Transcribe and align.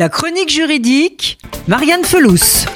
La 0.00 0.08
chronique 0.08 0.48
juridique, 0.48 1.40
Marianne 1.66 2.04
Felous. 2.04 2.66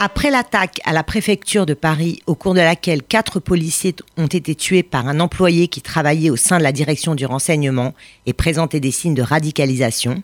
Après 0.00 0.32
l'attaque 0.32 0.80
à 0.84 0.92
la 0.92 1.04
préfecture 1.04 1.66
de 1.66 1.74
Paris, 1.74 2.20
au 2.26 2.34
cours 2.34 2.54
de 2.54 2.58
laquelle 2.58 3.04
quatre 3.04 3.38
policiers 3.38 3.94
ont 4.16 4.26
été 4.26 4.56
tués 4.56 4.82
par 4.82 5.06
un 5.06 5.20
employé 5.20 5.68
qui 5.68 5.82
travaillait 5.82 6.30
au 6.30 6.36
sein 6.36 6.58
de 6.58 6.64
la 6.64 6.72
direction 6.72 7.14
du 7.14 7.26
renseignement 7.26 7.94
et 8.26 8.32
présentait 8.32 8.80
des 8.80 8.90
signes 8.90 9.14
de 9.14 9.22
radicalisation, 9.22 10.20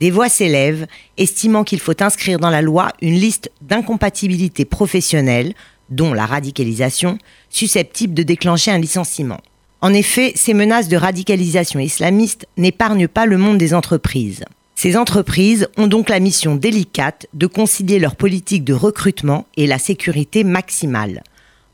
des 0.00 0.10
voix 0.10 0.28
s'élèvent, 0.28 0.86
estimant 1.16 1.64
qu'il 1.64 1.80
faut 1.80 2.02
inscrire 2.02 2.38
dans 2.38 2.50
la 2.50 2.60
loi 2.60 2.92
une 3.00 3.14
liste 3.14 3.50
d'incompatibilités 3.62 4.66
professionnelles, 4.66 5.54
dont 5.88 6.12
la 6.12 6.26
radicalisation, 6.26 7.16
susceptible 7.48 8.12
de 8.12 8.22
déclencher 8.22 8.70
un 8.70 8.78
licenciement. 8.78 9.40
En 9.82 9.92
effet, 9.92 10.32
ces 10.34 10.54
menaces 10.54 10.88
de 10.88 10.96
radicalisation 10.96 11.80
islamiste 11.80 12.46
n'épargnent 12.56 13.08
pas 13.08 13.26
le 13.26 13.36
monde 13.36 13.58
des 13.58 13.74
entreprises. 13.74 14.44
Ces 14.74 14.96
entreprises 14.96 15.68
ont 15.76 15.86
donc 15.86 16.08
la 16.08 16.20
mission 16.20 16.54
délicate 16.54 17.26
de 17.34 17.46
concilier 17.46 17.98
leur 17.98 18.16
politique 18.16 18.64
de 18.64 18.72
recrutement 18.72 19.46
et 19.56 19.66
la 19.66 19.78
sécurité 19.78 20.44
maximale. 20.44 21.22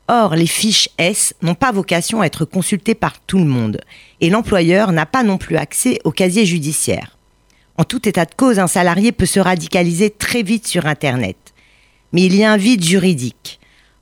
Or, 0.09 0.35
les 0.35 0.47
fiches 0.47 0.89
S 0.97 1.33
n'ont 1.41 1.55
pas 1.55 1.71
vocation 1.71 2.21
à 2.21 2.25
être 2.25 2.43
consultées 2.43 2.95
par 2.95 3.21
tout 3.21 3.37
le 3.37 3.45
monde, 3.45 3.79
et 4.19 4.29
l'employeur 4.29 4.91
n'a 4.91 5.05
pas 5.05 5.23
non 5.23 5.37
plus 5.37 5.55
accès 5.55 5.99
au 6.03 6.11
casier 6.11 6.45
judiciaire. 6.45 7.17
En 7.77 7.85
tout 7.85 8.07
état 8.07 8.25
de 8.25 8.35
cause, 8.35 8.59
un 8.59 8.67
salarié 8.67 9.13
peut 9.13 9.25
se 9.25 9.39
radicaliser 9.39 10.09
très 10.09 10.43
vite 10.43 10.67
sur 10.67 10.85
Internet. 10.87 11.37
Mais 12.11 12.23
il 12.23 12.35
y 12.35 12.43
a 12.43 12.51
un 12.51 12.57
vide 12.57 12.83
juridique. 12.83 13.59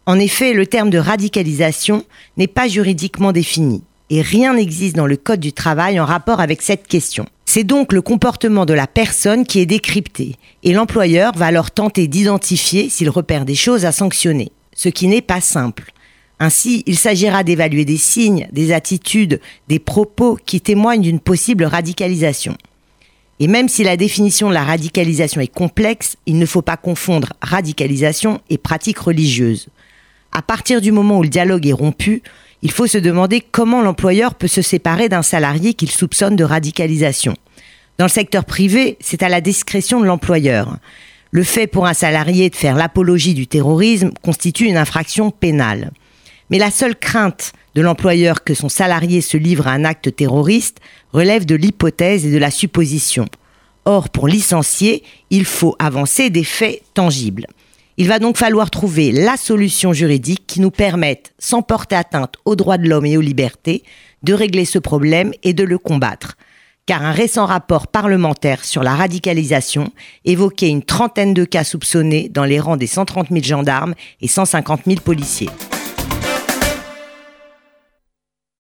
En 0.08 0.18
effet, 0.18 0.54
le 0.54 0.66
terme 0.66 0.90
de 0.90 0.98
radicalisation 0.98 2.04
n'est 2.36 2.48
pas 2.48 2.68
juridiquement 2.68 3.32
défini 3.32 3.84
et 4.12 4.22
rien 4.22 4.54
n'existe 4.54 4.98
dans 4.98 5.08
le 5.08 5.16
Code 5.16 5.40
du 5.40 5.54
travail 5.54 5.98
en 5.98 6.06
rapport 6.06 6.42
avec 6.42 6.62
cette 6.62 6.86
question. 6.86 7.26
C'est 7.46 7.64
donc 7.64 7.94
le 7.94 8.02
comportement 8.02 8.66
de 8.66 8.74
la 8.74 8.86
personne 8.86 9.46
qui 9.46 9.60
est 9.60 9.66
décrypté, 9.66 10.36
et 10.64 10.74
l'employeur 10.74 11.32
va 11.36 11.46
alors 11.46 11.72
tenter 11.72 12.08
d'identifier 12.08 12.90
s'il 12.90 13.10
repère 13.10 13.46
des 13.46 13.56
choses 13.56 13.86
à 13.86 13.94
sanctionner, 13.94 14.52
ce 14.76 14.90
qui 14.90 15.08
n'est 15.08 15.22
pas 15.22 15.40
simple. 15.40 15.94
Ainsi, 16.40 16.84
il 16.88 16.98
s'agira 16.98 17.44
d'évaluer 17.44 17.86
des 17.86 17.98
signes, 17.98 18.50
des 18.52 18.74
attitudes, 18.74 19.40
des 19.70 19.80
propos 19.80 20.38
qui 20.46 20.60
témoignent 20.60 21.04
d'une 21.04 21.22
possible 21.22 21.64
radicalisation. 21.64 22.58
Et 23.40 23.48
même 23.48 23.70
si 23.70 23.84
la 23.84 23.96
définition 23.96 24.50
de 24.50 24.54
la 24.54 24.66
radicalisation 24.66 25.40
est 25.40 25.48
complexe, 25.48 26.18
il 26.26 26.38
ne 26.38 26.46
faut 26.46 26.62
pas 26.62 26.78
confondre 26.78 27.32
radicalisation 27.42 28.42
et 28.50 28.58
pratique 28.58 29.00
religieuse. 29.00 29.70
À 30.34 30.42
partir 30.42 30.82
du 30.82 30.92
moment 30.92 31.20
où 31.20 31.24
le 31.24 31.30
dialogue 31.30 31.66
est 31.66 31.74
rompu, 31.74 32.24
il 32.62 32.72
faut 32.72 32.88
se 32.88 32.98
demander 32.98 33.42
comment 33.42 33.82
l'employeur 33.82 34.36
peut 34.36 34.48
se 34.48 34.62
séparer 34.62 35.10
d'un 35.10 35.24
salarié 35.24 35.74
qu'il 35.74 35.90
soupçonne 35.90 36.36
de 36.36 36.44
radicalisation. 36.44 37.36
Dans 37.98 38.06
le 38.06 38.12
secteur 38.12 38.46
privé, 38.46 38.98
c'est 39.00 39.24
à 39.24 39.30
la 39.30 39.42
discrétion 39.42 40.00
de 40.00 40.06
l'employeur. 40.06 40.78
Le 41.32 41.44
fait 41.44 41.68
pour 41.68 41.88
un 41.88 41.94
salarié 41.94 42.50
de 42.50 42.56
faire 42.56 42.76
l'apologie 42.76 43.34
du 43.34 43.48
terrorisme 43.48 44.12
constitue 44.22 44.66
une 44.66 44.78
infraction 44.78 45.32
pénale. 45.32 45.92
Mais 46.50 46.60
la 46.60 46.72
seule 46.72 46.96
crainte 46.96 47.54
de 47.76 47.82
l'employeur 47.82 48.44
que 48.44 48.54
son 48.54 48.70
salarié 48.70 49.22
se 49.22 49.38
livre 49.38 49.68
à 49.68 49.72
un 49.72 49.86
acte 49.86 50.16
terroriste 50.16 50.80
relève 51.14 51.46
de 51.46 51.56
l'hypothèse 51.56 52.26
et 52.26 52.32
de 52.32 52.38
la 52.38 52.52
supposition. 52.52 53.28
Or, 53.86 54.10
pour 54.10 54.28
licencier, 54.28 55.04
il 55.30 55.46
faut 55.46 55.76
avancer 55.80 56.30
des 56.30 56.44
faits 56.44 56.82
tangibles. 56.94 57.48
Il 57.98 58.08
va 58.08 58.20
donc 58.20 58.38
falloir 58.38 58.72
trouver 58.72 59.12
la 59.12 59.38
solution 59.38 59.94
juridique 59.94 60.46
qui 60.48 60.62
nous 60.62 60.72
permette, 60.72 61.34
sans 61.40 61.62
porter 61.62 61.96
atteinte 61.96 62.36
aux 62.46 62.56
droits 62.56 62.78
de 62.78 62.88
l'homme 62.88 63.06
et 63.06 63.18
aux 63.18 63.22
libertés, 63.22 63.84
de 64.24 64.34
régler 64.34 64.66
ce 64.66 64.80
problème 64.80 65.32
et 65.44 65.54
de 65.54 65.64
le 65.64 65.78
combattre. 65.78 66.36
Car 66.86 67.04
un 67.04 67.12
récent 67.12 67.46
rapport 67.46 67.88
parlementaire 67.88 68.66
sur 68.66 68.84
la 68.84 68.96
radicalisation 68.96 69.92
évoquait 70.26 70.70
une 70.70 70.84
trentaine 70.84 71.34
de 71.34 71.46
cas 71.46 71.64
soupçonnés 71.64 72.30
dans 72.30 72.46
les 72.46 72.60
rangs 72.60 72.78
des 72.78 72.88
130 72.88 73.30
000 73.30 73.44
gendarmes 73.44 73.94
et 74.22 74.28
150 74.28 74.82
000 74.88 75.02
policiers. 75.02 75.50